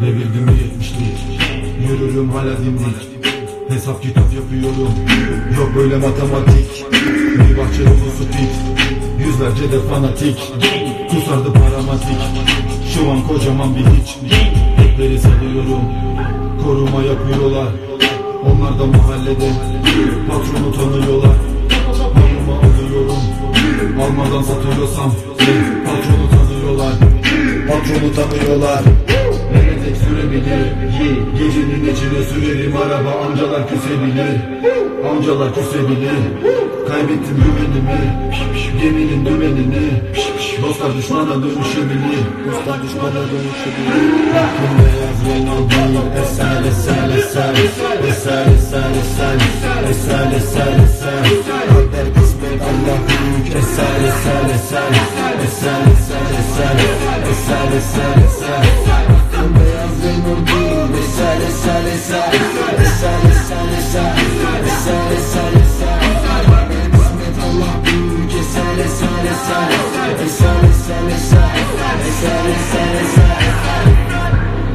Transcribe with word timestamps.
Devirdim 0.00 0.44
mi 0.44 0.52
yetmişlik 0.62 1.18
Yürürüm 1.88 2.30
hala 2.30 2.58
dimdik 2.58 3.08
Hesap 3.68 4.02
kitap 4.02 4.34
yapıyorum. 4.34 4.94
Yok 5.58 5.70
böyle 5.76 5.96
matematik. 5.96 6.84
Bir 7.34 7.58
bahçe 7.58 7.84
dolusu 7.84 8.24
pik 8.32 8.97
Yüzlerce 9.38 9.72
de 9.72 9.80
fanatik. 9.80 10.52
Kusardı 11.10 11.52
paramatik. 11.52 12.18
Şu 12.94 13.10
an 13.10 13.22
kocaman 13.28 13.76
bir 13.76 13.80
hiç. 13.80 14.16
Hepleri 14.76 15.18
salıyorum 15.18 15.82
Koruma 16.64 17.02
yapıyorlar 17.02 17.68
Onlar 18.44 18.78
da 18.78 18.86
mahallede. 18.86 19.48
Patronu 20.28 20.72
tanıyorlar. 20.72 21.36
Malımı 22.14 22.54
alıyorum. 22.58 23.22
Almadan 24.00 24.42
satıyorsam 24.42 25.12
Patronu 25.86 26.26
tanıyorlar. 26.30 26.92
Patronu 27.68 28.12
tanıyorlar. 28.14 28.82
Beni 29.54 29.84
tek 29.84 29.96
sürebilir? 29.96 30.72
Gecenin 31.38 31.82
içine 31.82 32.22
sürerim. 32.22 32.76
Araba 32.76 33.26
Amcalar 33.26 33.68
küsebilir. 33.68 34.40
Amcalar 35.10 35.54
küsebilir. 35.54 36.18
Kaybettim 36.88 37.36
güvenimi 37.36 38.28
Geminin 38.82 39.26
dümenini 39.26 40.02
Dostlar 40.62 40.96
düşmana 40.96 41.34
dönüşebilir 41.34 42.24
Dostlar 42.46 42.82
düşmana 42.82 43.22
dönüşebilir 43.30 44.32
Hakkım 44.34 44.74
beyaz 44.78 45.18
Renault 45.26 45.70
değil 45.70 45.98
Eser 46.22 46.64
eser 46.70 47.08
eser 47.18 47.54
Eser 48.08 48.46
eser 48.46 48.90
eser 49.00 49.38
Eser 49.90 50.32
eser 50.36 50.74
eser 50.84 51.24
Kader 51.68 52.14
kısmet 52.14 52.62
Allah 52.68 52.98
büyük 53.08 53.56
Eser 53.56 53.98
eser 54.08 54.44
eser 54.56 54.90
Eser 55.46 55.82
eser 55.94 56.30
eser 56.40 56.78
Eser 57.30 57.68
eser 57.78 58.16
eser 58.26 58.62
Hakkım 58.90 59.54
beyaz 59.54 59.94
Renault 60.04 60.48
Eser 60.98 61.36
eser 61.48 61.84
eser 61.94 62.32
Eser 62.32 62.67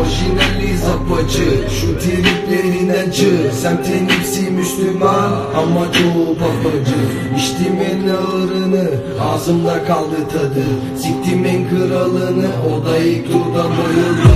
Orijinali 0.00 0.78
zapacı 0.78 1.70
Şu 1.80 1.98
triplerinden 1.98 3.10
çığ 3.10 3.52
Semtin 3.62 4.08
hepsi 4.08 4.50
Müslüman 4.50 5.32
Ama 5.56 5.92
çoğu 5.92 6.36
papacı. 6.38 7.00
İçtim 7.36 7.78
en 7.90 8.08
ağırını 8.08 8.90
Ağzımda 9.20 9.84
kaldı 9.84 10.16
tadı. 10.32 10.64
Siktim 10.96 11.44
en 11.44 11.68
kralını 11.68 12.48
O 12.72 12.86
da 12.86 12.98
ilk 12.98 13.26
turda 13.26 13.64
bayıldı. 13.64 14.34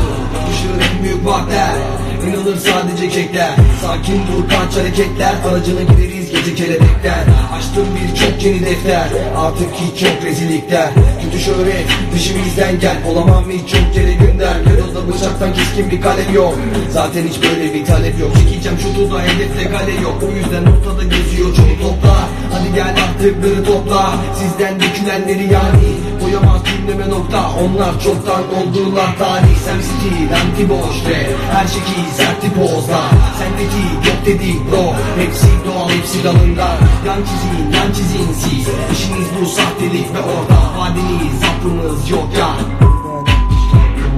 Dışarı 0.49 1.01
en 1.01 1.98
İnanır 2.29 2.57
sadece 2.57 3.09
kekler. 3.09 3.51
Sakin 3.83 4.15
dur 4.15 4.49
kaç 4.49 4.77
hareketler. 4.77 5.35
Aracına 5.51 5.83
gideriz 5.83 6.31
gece 6.31 6.55
kelebekler. 6.55 7.25
Açtım 7.57 7.87
birçok 7.95 8.45
yeni 8.45 8.67
defter. 8.67 9.09
Artık 9.37 9.69
hiç 9.75 10.03
yok 10.03 10.25
rezillikler. 10.25 10.89
Kötü 11.23 11.45
şöhret 11.45 11.87
dışımızdan 12.15 12.81
gel. 12.81 12.97
Olamam 13.09 13.45
hiç 13.51 13.71
çok 13.71 13.95
kere 13.95 14.13
gündem 14.13 14.57
Gözde 14.67 15.13
bıçaktan 15.13 15.55
keskin 15.55 15.91
bir 15.91 16.01
kalem 16.01 16.35
yok. 16.35 16.55
Zaten 16.91 17.23
hiç 17.29 17.43
böyle 17.43 17.75
bir 17.75 17.85
talep 17.87 18.21
yok. 18.21 18.31
Çekeceğim 18.39 18.79
şu 18.83 18.95
tuza 18.95 19.23
hedefte 19.23 19.71
kale 19.71 19.93
yok. 19.93 20.23
O 20.29 20.37
yüzden 20.37 20.65
ortada 20.73 21.03
geziyor 21.03 21.57
çoğu 21.57 21.79
topla. 21.83 22.29
Hadi 22.53 22.75
gel 22.75 22.95
attıkları 23.05 23.65
topla. 23.65 24.15
Sizden 24.39 24.81
dökülenleri 24.81 25.53
yani 25.53 25.89
Koyamaz 26.23 26.61
cümleme 26.65 27.11
nokta. 27.11 27.51
Onlar 27.63 28.01
çoktan 28.05 28.43
oldular 28.57 29.19
tarih 29.19 29.57
Sam 29.65 29.81
City, 29.81 30.25
anti 30.35 30.69
boş 30.69 30.97
ve 31.09 31.27
Her 31.53 31.67
şekil 31.67 32.11
sertti 32.19 32.51
pozla 32.51 33.03
Sendeki 33.39 33.85
yok 34.09 34.21
dedik 34.27 34.71
bro 34.71 34.85
Hepsi 35.21 35.51
doğal 35.67 35.91
hepsi 35.91 36.25
dalında 36.25 36.69
Yan 37.07 37.21
çizin 37.29 37.73
yan 37.77 37.93
çizin 37.93 38.33
siz 38.33 38.67
İşiniz 38.93 39.29
bu 39.41 39.47
sahtelik 39.47 40.15
ve 40.15 40.21
orada 40.21 40.59
Vadiniz 40.79 41.35
zaprınız 41.41 42.11
yok 42.11 42.29
ya 42.39 42.51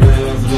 Beyaz 0.00 0.50